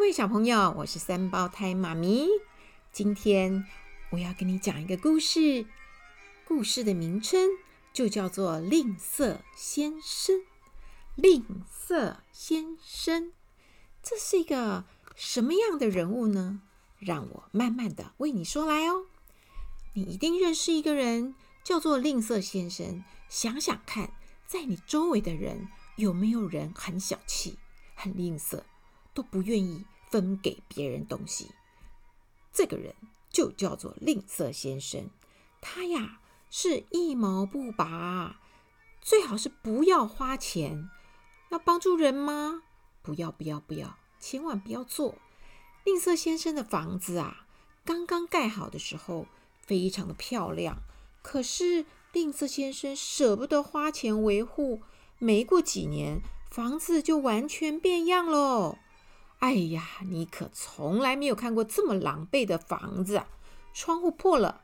[0.00, 2.26] 各位小朋友，我是三胞胎妈咪。
[2.90, 3.66] 今天
[4.08, 5.66] 我要跟你讲一个故事，
[6.46, 7.50] 故事的名称
[7.92, 10.36] 就叫做《吝啬先生》。
[11.16, 13.32] 吝啬先生，
[14.02, 16.62] 这是一个什么样的人物呢？
[16.98, 19.04] 让我慢慢的为你说来哦。
[19.92, 23.04] 你一定认识一个人，叫做吝啬先生。
[23.28, 24.14] 想想看，
[24.46, 27.58] 在你周围的人有没有人很小气、
[27.94, 28.62] 很吝啬？
[29.20, 31.50] 都不愿意分给别人东西，
[32.54, 32.94] 这个人
[33.30, 35.10] 就叫做吝啬先生。
[35.60, 38.40] 他呀是一毛不拔，
[39.02, 40.88] 最好是不要花钱。
[41.50, 42.62] 要帮助人吗？
[43.02, 45.16] 不要不要不要，千万不要做。
[45.84, 47.46] 吝啬先生的房子啊，
[47.84, 49.26] 刚刚盖好的时候
[49.60, 50.78] 非常的漂亮，
[51.20, 54.80] 可是吝啬先生舍不得花钱维护，
[55.18, 58.78] 没过几年，房子就完全变样喽。
[59.40, 63.22] 哎呀，你可从来没有看过这么狼狈的房子！
[63.72, 64.62] 窗户破了，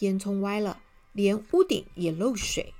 [0.00, 2.74] 烟囱歪了，连屋顶也漏水。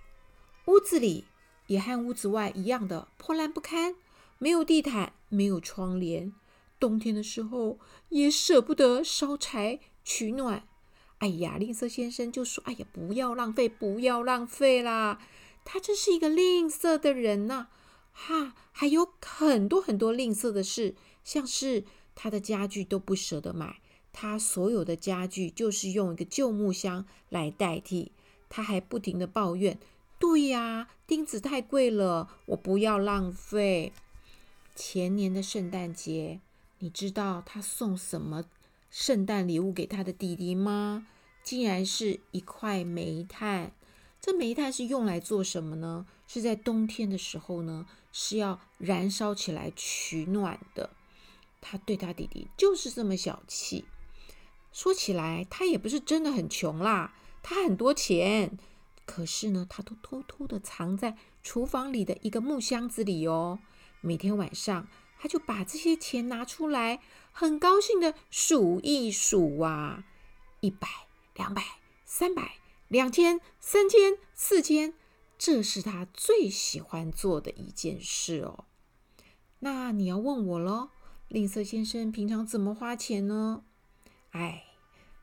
[0.66, 1.24] 屋子里
[1.66, 3.96] 也和屋子外一样的破烂不堪，
[4.38, 6.34] 没有地毯，没有窗帘。
[6.78, 7.78] 冬天的时候
[8.10, 10.64] 也舍不得烧柴取暖。
[11.18, 15.18] 哎呀，吝啬先生就说：“哎呀，不要浪费，不要浪费啦！”
[15.64, 17.68] 他真是一个吝啬的人呐、
[18.12, 20.94] 哈，还有很多很多吝啬的事。
[21.24, 23.80] 像是他的家具都不舍得买，
[24.12, 28.12] 他所有的家具就是用一个旧木箱来代替。
[28.48, 29.78] 他还不停的抱怨
[30.18, 33.92] ：“对呀，钉子太贵了，我不要浪费。”
[34.74, 36.40] 前年的圣诞节，
[36.78, 38.44] 你知道他送什么
[38.90, 41.06] 圣诞礼物给他的弟弟吗？
[41.42, 43.72] 竟然是一块煤炭。
[44.20, 46.06] 这煤炭是用来做什么呢？
[46.26, 50.90] 是在冬天的时候呢，是要燃烧起来取暖的。
[51.70, 53.84] 他对他弟弟就是这么小气。
[54.72, 58.58] 说起来，他也不是真的很穷啦，他很多钱，
[59.04, 63.58] 可是呢，他都偷偷的藏在厨房里的一个木箱子里哦。
[64.00, 67.00] 每天晚上，他就把这些钱拿出来，
[67.32, 70.04] 很高兴的数一数啊，
[70.60, 70.88] 一百、
[71.34, 71.62] 两百、
[72.04, 72.58] 三百、
[72.88, 74.94] 两千、三千、四千，
[75.36, 78.64] 这是他最喜欢做的一件事哦。
[79.60, 80.90] 那你要问我喽？
[81.28, 83.62] 吝啬先生平常怎么花钱呢？
[84.30, 84.64] 哎，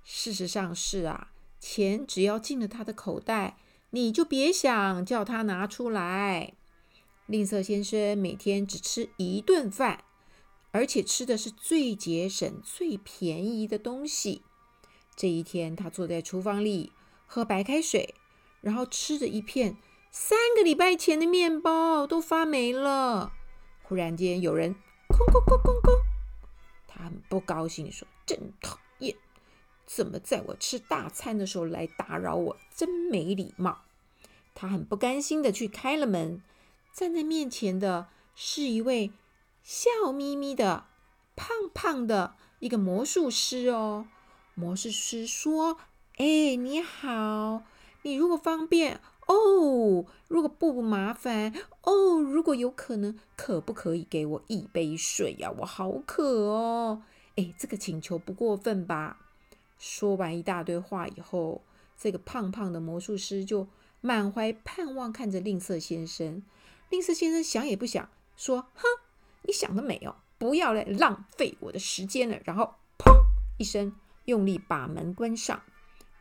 [0.03, 3.57] 事实上是啊，钱只要进了他的口袋，
[3.89, 6.53] 你就别想叫他拿出来。
[7.25, 10.03] 吝啬先生每天只吃一顿饭，
[10.69, 14.43] 而且吃的是最节省、最便宜的东西。
[15.15, 16.91] 这一天，他坐在厨房里
[17.25, 18.13] 喝白开水，
[18.61, 19.77] 然后吃着一片
[20.11, 23.33] 三个礼拜前的面包，都发霉了。
[23.81, 24.75] 忽然间，有人。
[25.15, 26.01] 哐哐哐哐哐！
[26.87, 29.15] 他很不高兴，说：“真讨厌，
[29.85, 32.57] 怎么在我吃大餐的时候来打扰我？
[32.75, 33.83] 真没礼貌。”
[34.53, 36.41] 他很不甘心的去开了门，
[36.93, 39.13] 站在面前的是一位
[39.63, 40.85] 笑眯眯的、
[41.35, 44.07] 胖胖的一个魔术师哦。
[44.53, 45.77] 魔术师说
[46.17, 47.63] ：“哎，你好，
[48.01, 55.51] 你如果方便。”哦，如果不麻烦，哦，如果有可能，可不可以给我一杯水呀？
[55.59, 57.01] 我好渴哦！
[57.35, 59.17] 哎，这个请求不过分吧？
[59.77, 61.61] 说完一大堆话以后，
[61.97, 63.67] 这个胖胖的魔术师就
[63.99, 66.43] 满怀盼望看着吝啬先生。
[66.89, 68.07] 吝啬先生想也不想，
[68.37, 68.83] 说：“哼，
[69.41, 70.15] 你想得美哦！
[70.37, 73.11] 不要来浪费我的时间了。”然后砰
[73.57, 73.91] 一声，
[74.25, 75.63] 用力把门关上，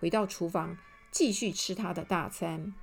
[0.01, 0.79] 回到厨房
[1.11, 2.75] 继续吃他的大餐。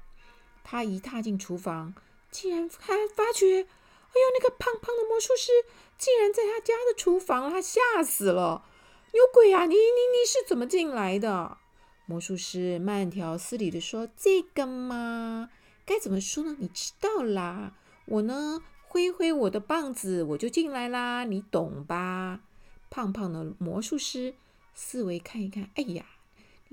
[0.63, 1.93] 他一踏进厨房，
[2.29, 5.51] 竟然还发觉，哎呦，那个胖胖的魔术师
[5.97, 8.65] 竟然在他家的厨房，他吓死了！
[9.13, 9.65] 有鬼啊！
[9.65, 11.57] 你你你是怎么进来的？
[12.05, 15.49] 魔术师慢条斯理地说：“这个嘛，
[15.85, 16.55] 该怎么说呢？
[16.59, 17.73] 你知道啦，
[18.05, 22.41] 我呢挥挥我的棒子，我就进来啦，你懂吧？”
[22.89, 24.35] 胖胖的魔术师
[24.73, 26.05] 四围看一看，哎呀！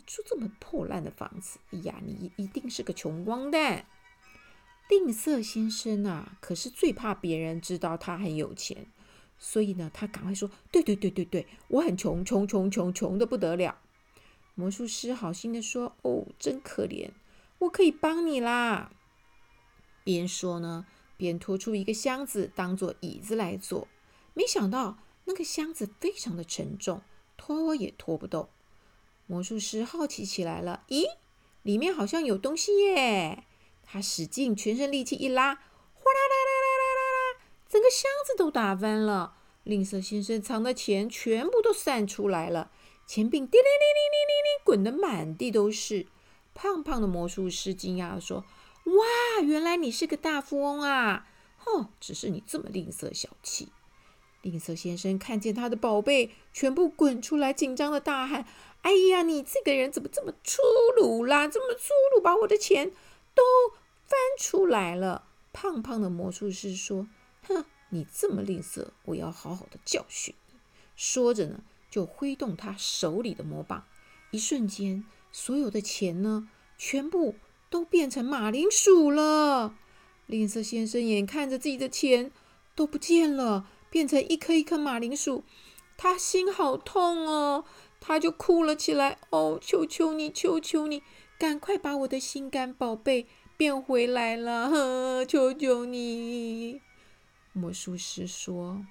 [0.07, 3.87] 住这么破烂的房子，哎呀，你一定是个穷光蛋。
[4.89, 8.87] 吝啬先生啊，可是最怕别人知道他很有钱，
[9.39, 13.79] 所以呢，他赶快说：“对对对对对，我很穷，穷穷穷穷的不得了。”
[14.57, 17.11] 魔术师好心的说：“哦，真可怜，
[17.59, 18.91] 我可以帮你啦。”
[20.05, 20.87] 边说呢，
[21.19, 23.89] 边拖出一个箱子当做椅子来坐。
[24.33, 27.03] 没想到那个箱子非常的沉重，
[27.37, 28.49] 拖也拖不动。
[29.29, 31.05] 魔术师好奇起来了，咦，
[31.63, 33.45] 里面好像有东西耶！
[33.85, 36.95] 他使劲全身力气一拉，哗啦啦啦啦啦
[37.37, 39.35] 啦，整个箱子都打翻了，
[39.65, 42.71] 吝啬先生藏的钱全部都散出来了，
[43.07, 46.07] 钱币叮铃铃铃铃铃铃滚得满地都是。
[46.55, 48.45] 胖胖的魔术师惊讶地说
[48.85, 51.29] ：“哇，原来你是个大富翁啊！
[51.67, 53.69] 哦，只是你这么吝啬小气。”
[54.43, 58.47] 吝啬先生看见他的宝贝全部滚出来，紧张的大喊
[58.83, 60.63] ：“哎呀，你这个人怎么这么粗
[60.97, 61.49] 鲁啦？
[61.49, 62.91] 这么粗鲁，把我的钱
[63.35, 63.43] 都
[64.07, 67.09] 翻出来了！”胖胖的魔术师说
[67.47, 70.59] ：“哼。”你这么吝啬，我要好好的教训你。
[70.95, 73.83] 说着呢，就挥动他手里的魔棒，
[74.31, 77.37] 一瞬间，所有的钱呢，全部
[77.71, 79.75] 都变成马铃薯了。
[80.27, 82.31] 吝啬先生眼看着自己的钱
[82.75, 85.45] 都不见了，变成一颗一颗马铃薯，
[85.97, 87.65] 他心好痛哦，
[88.01, 89.19] 他就哭了起来。
[89.31, 91.03] 哦，求求你，求求你，
[91.39, 93.27] 赶快把我的心肝宝贝
[93.57, 96.81] 变回来了，呵，求求你。
[97.53, 98.87] 魔术师说：“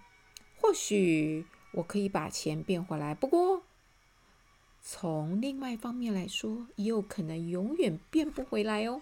[0.59, 3.63] 或许我可以把钱变回来，不过
[4.81, 9.01] 从另外一方面来说，也有可能永远变不回来哦。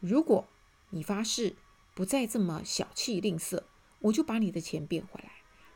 [0.00, 0.46] 如果
[0.90, 1.56] 你发誓
[1.94, 3.62] 不再这么小气吝啬，
[4.00, 5.30] 我就把你的钱变回来。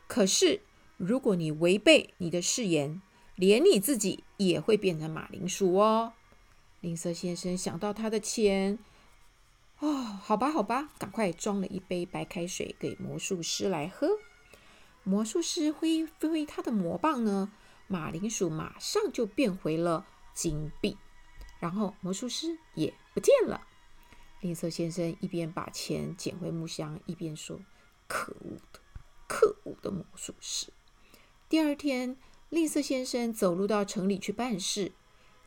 [0.07, 0.61] 可是
[0.97, 3.01] 如果你违背你的誓言，
[3.35, 6.13] 连你自己也会变成马铃薯哦。”
[6.81, 8.77] 吝啬先生想到他的钱。
[9.79, 14.07] 哦，好吧，好吧，赶快装了一杯白开水给魔术师来喝。
[15.03, 17.51] 魔术师挥挥他的魔棒呢，
[17.87, 20.97] 马铃薯马上就变回了金币，
[21.59, 23.67] 然后魔术师也不见了。
[24.39, 27.59] 吝啬先生一边把钱捡回木箱，一边说
[28.13, 28.79] ：“可恶的，
[29.27, 30.67] 可恶的魔术师！”
[31.49, 32.15] 第二天，
[32.49, 34.91] 吝啬先生走路到城里去办事，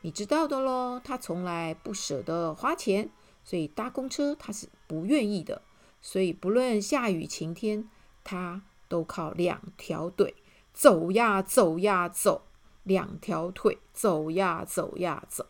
[0.01, 3.11] 你知道的喽，他从来不舍得花钱。
[3.45, 5.63] 所以搭公车他是不愿意的，
[6.03, 7.89] 所以不论下雨晴天，
[8.25, 10.35] 他都靠两条腿
[10.75, 12.49] 走呀走呀走，
[12.83, 15.47] 两条腿走呀走呀走。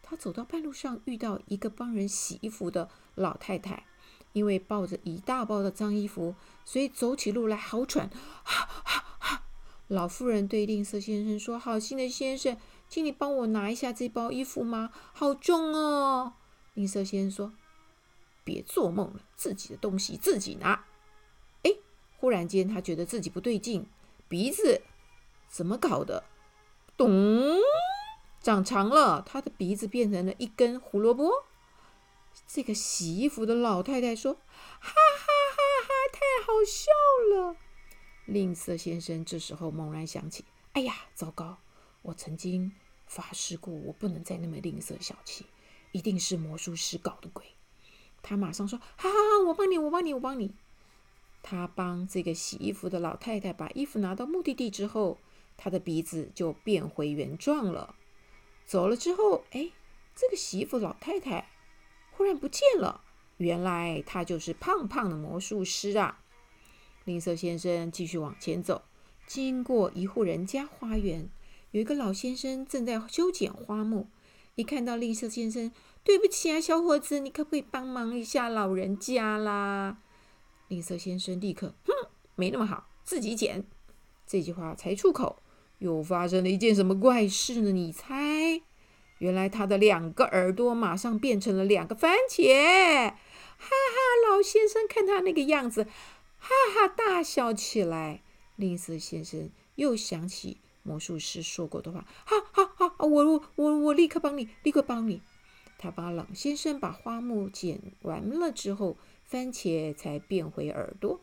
[0.00, 3.84] 他走到半路上，遇到一个帮人洗衣服的老太太，
[4.32, 6.34] 因为抱着一大包的脏衣服，
[6.64, 8.08] 所以走起路来好喘。
[8.44, 8.82] 哈哈
[9.18, 9.42] 哈！
[9.88, 12.56] 老妇人对吝啬先生说：“好心的先生，
[12.88, 14.90] 请你帮我拿一下这包衣服吗？
[15.12, 16.34] 好重哦。”
[16.74, 17.52] 吝啬先生说
[18.44, 20.84] ：“别做梦了，自己的东西自己拿。”
[21.64, 21.72] 哎，
[22.18, 23.86] 忽然间他觉得自己不对劲，
[24.28, 24.82] 鼻子
[25.48, 26.22] 怎么搞的？
[26.96, 27.58] 咚，
[28.40, 31.46] 长长了，他的鼻子变成了一根胡萝卜。
[32.46, 34.34] 这个洗衣服的老太太说
[34.80, 36.90] ：“哈哈哈哈，太好笑
[37.34, 37.56] 了！”
[38.26, 41.58] 吝啬先生这时候猛然想起：“哎呀，糟糕！
[42.02, 42.72] 我曾经
[43.06, 45.46] 发誓过，我不能再那么吝啬小气。”
[45.92, 47.44] 一定是魔术师搞的鬼！
[48.22, 50.54] 他马上说：“好好好，我帮你，我帮你，我帮你。”
[51.42, 55.18] 他帮这个洗衣服的老太太把衣服拿到目的地之后，
[55.56, 57.96] 他的鼻子就变回原状了。
[58.66, 59.70] 走了之后，哎，
[60.14, 61.48] 这个洗衣服老太太
[62.20, 63.00] 忽然不见了。
[63.38, 66.20] 原来他就是胖胖的魔术师啊！
[67.06, 68.82] 吝啬先生继续往前走，
[69.26, 71.30] 经过一户人家花园，
[71.70, 74.06] 有一个老先生正在修剪花木。
[74.56, 75.72] 一看到吝啬先生，
[76.04, 79.96] 对不起啊，小伙子，你可不可以帮忙一下老人家啦？
[80.68, 83.64] 吝啬先生立刻，哼，没那么好，自己剪。
[84.26, 85.42] 这句话才出口，
[85.78, 87.72] 又发生了一件什么怪事呢？
[87.72, 88.39] 你猜？
[89.20, 93.14] 原来他的两个耳朵马上变成了两个番茄，哈
[93.56, 94.28] 哈！
[94.28, 95.84] 老先生看他那个样子，
[96.38, 98.22] 哈哈大笑起来。
[98.56, 100.58] 吝啬先生又想起。
[100.82, 105.20] 魔术师说过的话，哈哈哈，我我我我立刻帮你，立刻帮你。
[105.76, 111.20] 他帮老先生把花木剪完了之后，番茄才变回耳朵。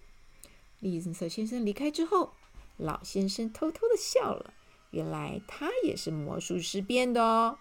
[0.80, 2.34] 吝啬先生离开之后，
[2.78, 4.54] 老先生偷偷的笑了。
[4.92, 7.58] 原来他也是魔术师变的哦。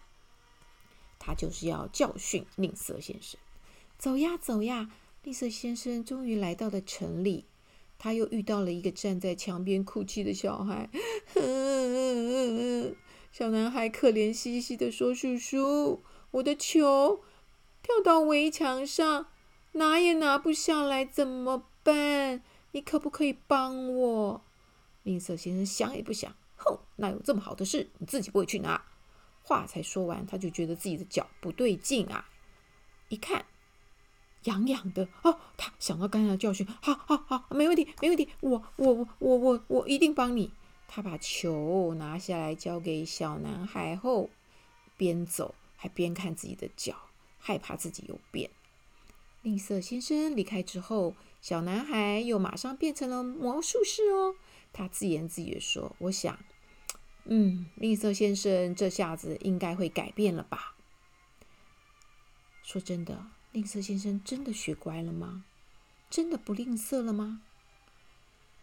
[1.26, 3.36] 他就是要教训吝啬先生。
[3.98, 4.88] 走呀走呀，
[5.24, 7.46] 吝啬先生终于来到了城里。
[7.98, 10.88] 他又遇到了一个站在墙边哭泣的小孩。
[13.32, 17.24] 小男孩可怜兮兮地说：“叔叔，我的球
[17.82, 19.26] 掉到围墙上，
[19.72, 22.42] 拿也拿不下来，怎么办？
[22.72, 24.42] 你可不可以帮我？”
[25.02, 27.88] 吝啬先生想也不想，哼，哪有这么好的事？
[27.98, 28.84] 你自己不会去拿。
[29.46, 32.28] 话才说完，他就觉得自己的脚不对劲啊！
[33.08, 33.46] 一看。
[34.42, 40.52] 痒痒的哦，他想到刚才的教训，好好好，没问题，没问题，我我我我我一定帮你。
[40.88, 44.30] 他把球拿下来交给小男孩后，
[44.96, 46.96] 边走还边看自己的脚，
[47.38, 48.50] 害怕自己又变。
[49.42, 54.36] 吝啬先生离开之后，小男孩又马上变成了魔术师哦。
[54.72, 56.38] 他自言自语说：“我想，
[57.28, 60.74] 嗯，吝啬先生这下子应该会改变了吧？”
[62.62, 65.44] 说真的，吝啬先生真的学乖了吗？
[66.08, 67.42] 真的不吝啬了吗？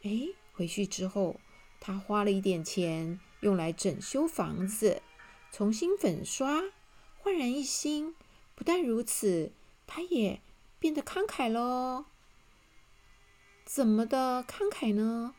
[0.03, 0.11] 哎，
[0.53, 1.39] 回去之后，
[1.79, 5.01] 他花了一点钱用来整修房子，
[5.51, 6.61] 重新粉刷，
[7.17, 8.15] 焕然一新。
[8.55, 9.51] 不但如此，
[9.87, 10.41] 他也
[10.79, 12.05] 变得慷慨喽。
[13.65, 15.35] 怎么的慷慨呢？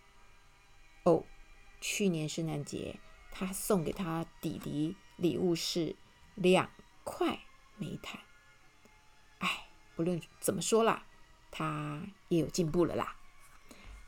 [1.04, 1.24] 哦，
[1.80, 2.98] 去年圣诞节，
[3.36, 5.96] 他送给他弟弟礼物是
[6.36, 6.70] 两
[7.02, 7.40] 块
[7.76, 8.20] 煤炭。
[9.38, 11.04] 哎，不论怎么说啦，
[11.50, 13.16] 他也有进步了啦。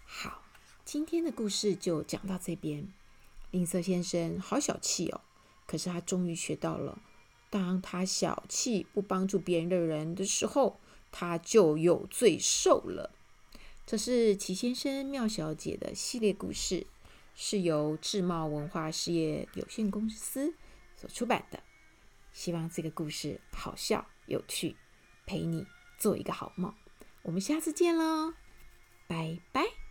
[0.06, 0.44] 好，
[0.84, 2.88] 今天的故事就讲到这边。
[3.50, 5.20] 吝啬先生好小气哦，
[5.66, 6.98] 可是他终于学到了。
[7.50, 10.78] 当他小气不帮助别人的人的时候，
[11.10, 13.10] 他就有罪受了。
[13.84, 16.86] 这是齐先生妙小姐的系列故事，
[17.36, 20.52] 是由智茂文化事业有限公司
[20.96, 21.62] 所出版的。
[22.32, 24.76] 希望这个故事好笑有趣，
[25.24, 25.64] 陪你
[25.96, 26.74] 做一个好梦。
[27.22, 28.34] 我们下次见喽，
[29.06, 29.85] 拜拜。